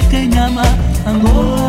[0.00, 0.62] que llama
[1.04, 1.61] amor.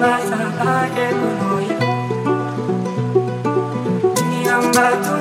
[0.00, 1.66] sarà pagato noi.
[4.14, 5.19] Ti ha amato noi.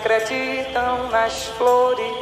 [0.00, 2.19] Acreditam nas flores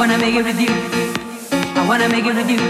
[0.00, 0.72] wanna make it with you.
[1.76, 2.60] I wanna make it with you.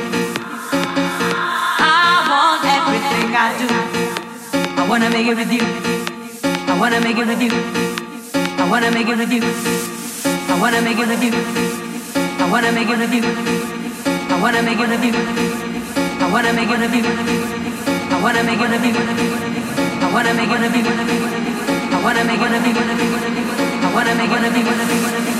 [1.78, 3.68] I want everything I do.
[4.80, 5.62] I wanna make it with you.
[6.66, 7.52] I wanna make it with you.
[8.58, 9.42] I wanna make it with you.
[10.50, 11.30] I wanna make it with you.
[12.42, 13.22] I wanna make it with you.
[14.28, 15.14] I wanna make it with you.
[16.18, 17.04] I wanna make it with you.
[18.10, 18.98] I wanna make it with you.
[20.02, 20.82] I wanna make it with you.
[20.82, 21.94] I wanna make it with you.
[21.94, 22.82] I wanna make it with you.
[23.86, 25.39] I wanna make it with you.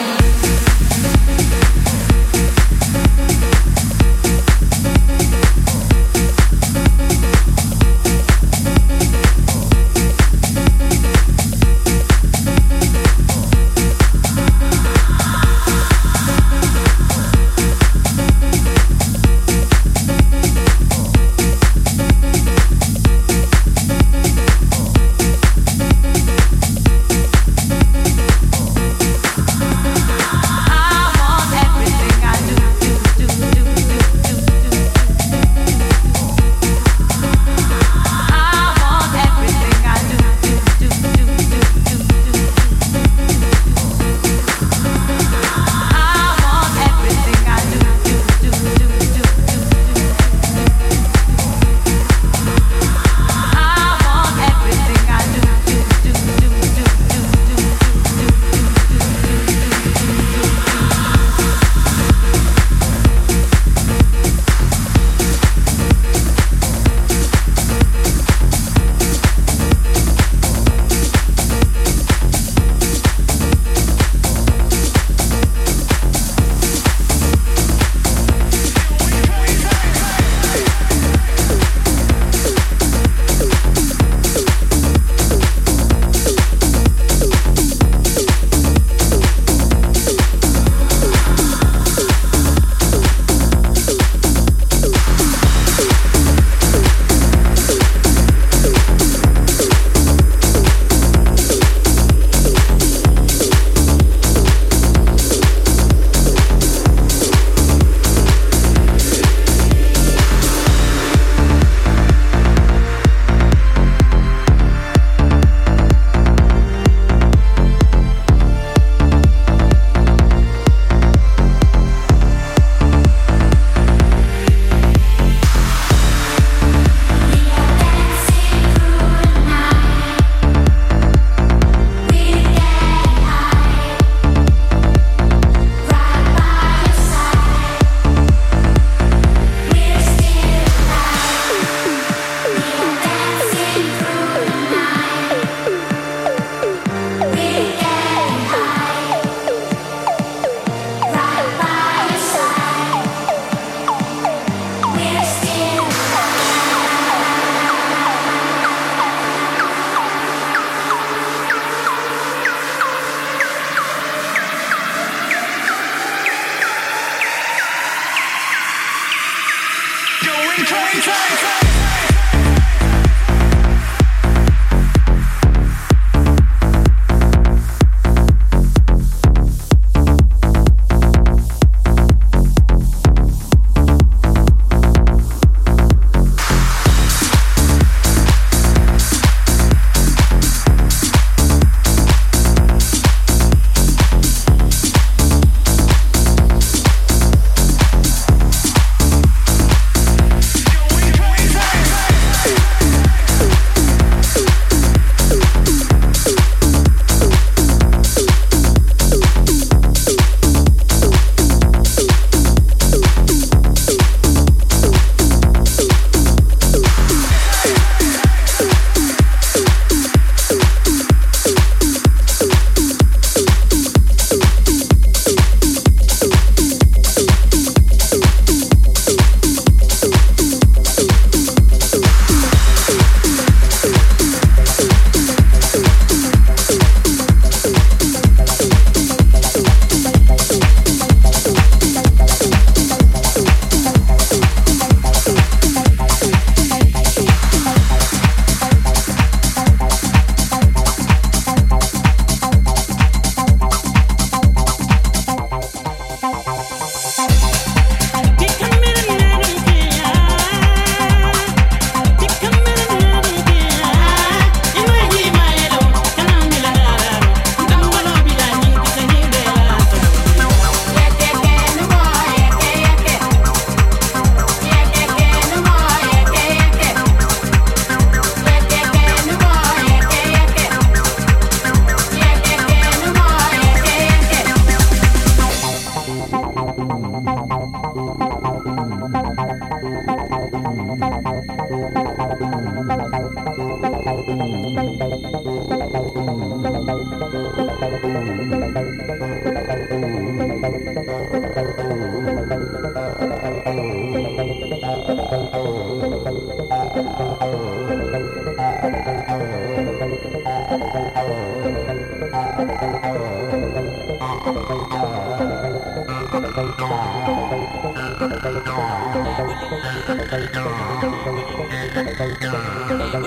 [294.73, 295.01] Will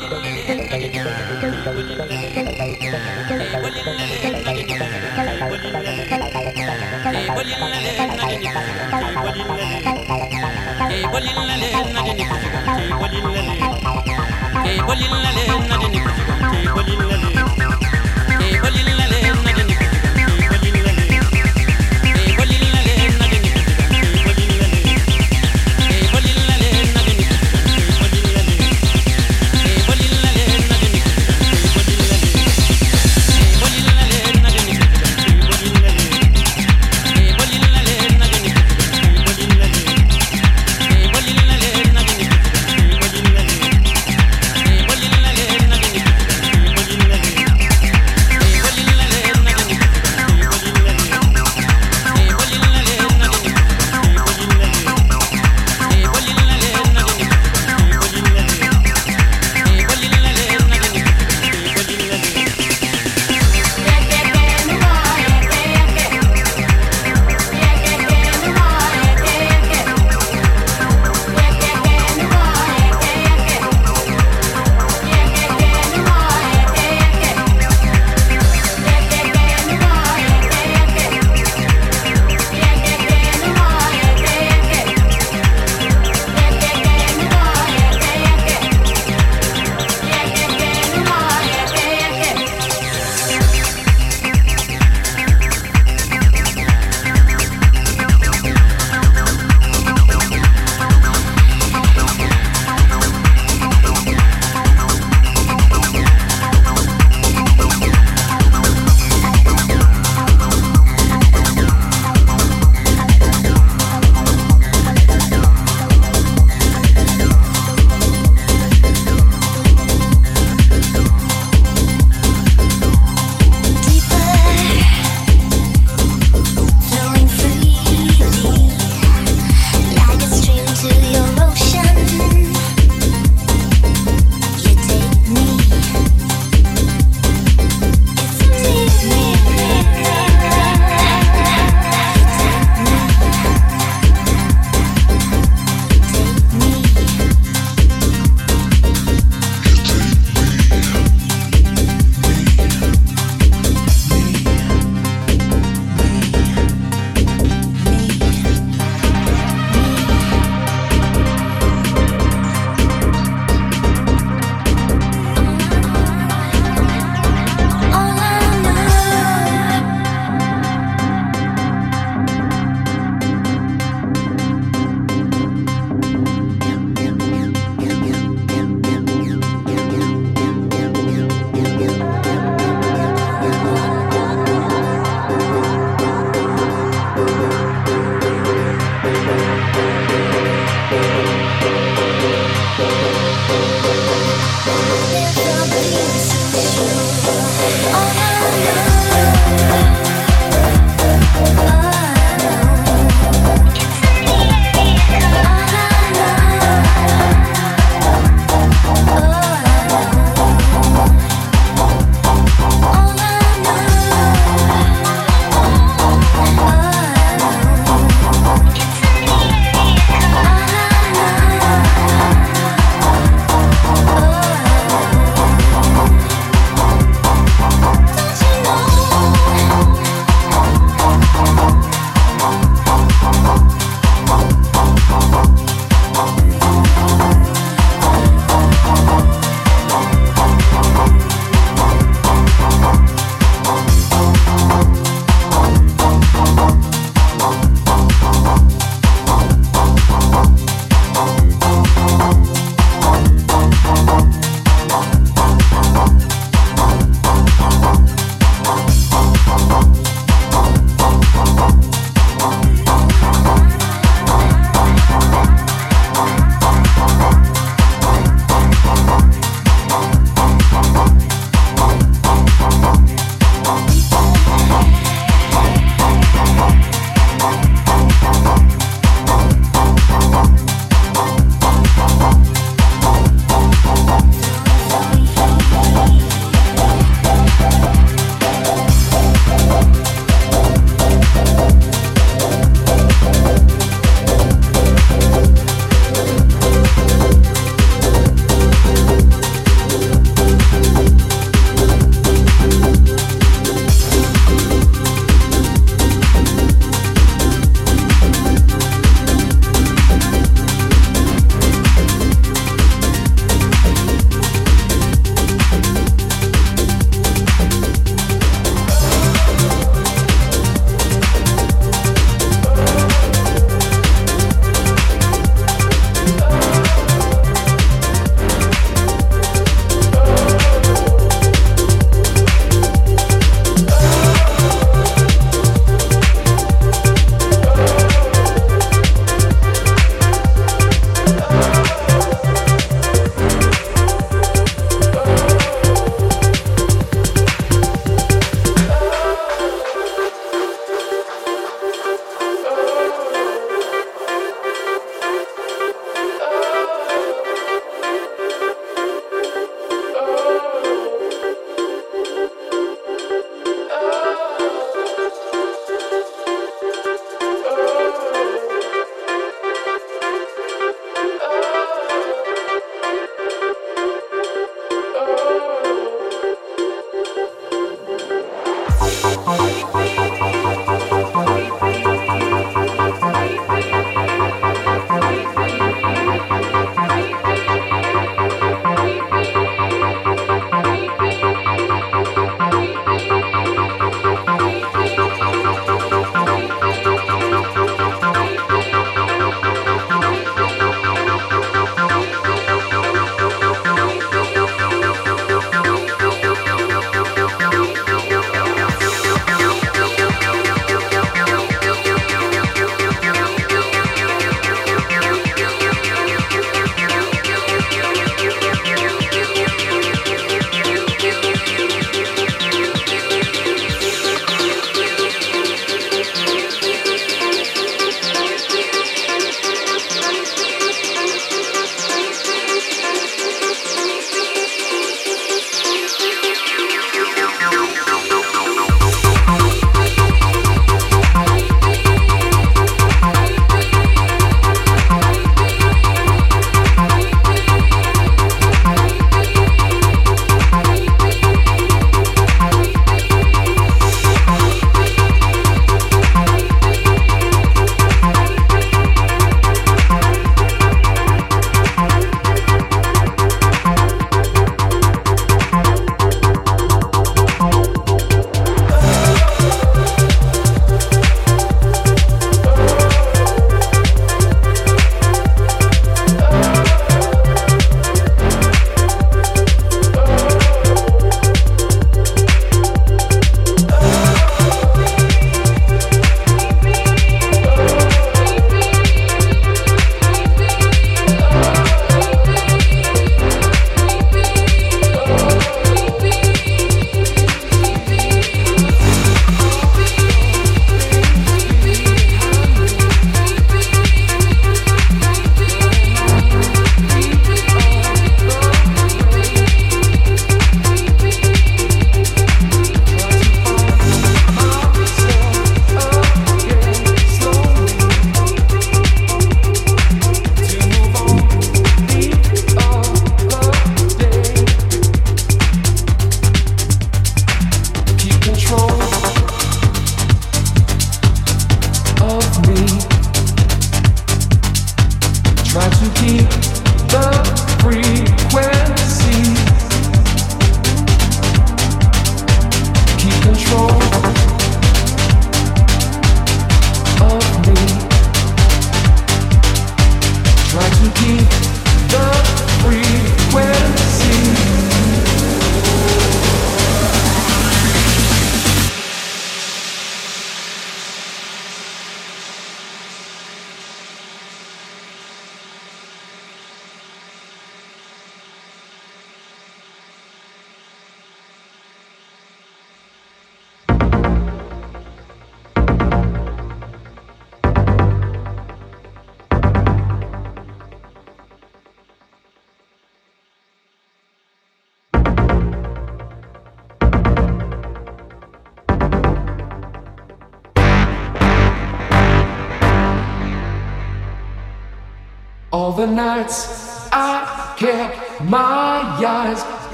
[0.00, 0.15] you.
[11.16, 13.54] bolillale nadini kusugunte bolillale
[14.68, 17.25] e bolillale nadini kusugunte bolillale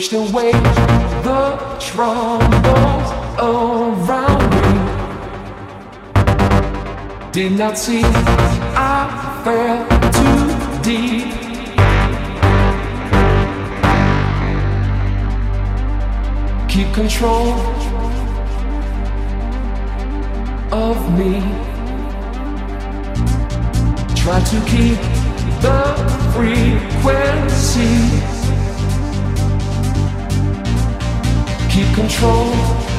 [0.00, 4.72] Pushed away the troubles around me.
[7.32, 9.86] Did not see I fell
[10.16, 10.46] too
[10.80, 11.28] deep.
[16.70, 17.52] Keep control
[20.72, 21.42] of me.
[24.16, 24.98] Try to keep
[25.60, 25.94] the
[26.32, 28.39] frequency.
[32.10, 32.89] Control